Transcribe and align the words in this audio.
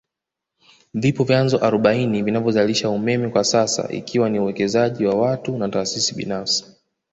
Vipo 0.93 1.23
vyanzo 1.23 1.57
arobaini 1.67 2.23
vinavyozalisha 2.23 2.89
umeme 2.89 3.29
kwasasa 3.29 3.91
ikiwa 3.91 4.29
ni 4.29 4.39
uwekezaji 4.39 5.05
wa 5.05 5.15
watu 5.15 5.57
na 5.57 5.69
taasisi 5.69 6.15
binafsi 6.15 6.65